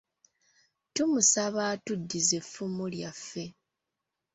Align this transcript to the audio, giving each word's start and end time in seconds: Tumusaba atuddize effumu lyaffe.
Tumusaba 0.93 1.61
atuddize 1.73 2.33
effumu 2.41 2.83
lyaffe. 2.93 3.43